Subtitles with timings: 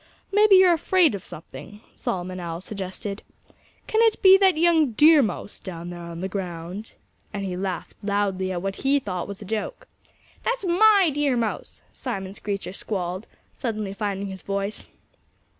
[0.31, 3.21] "Maybe you're afraid of something," Solomon Owl suggested.
[3.85, 6.93] "Can it be that young Deer Mouse down there on the ground?"
[7.31, 9.87] And he laughed loudly at what he thought was a joke.
[10.41, 14.87] "That's my Deer Mouse!" Simon Screecher squalled, suddenly finding his voice.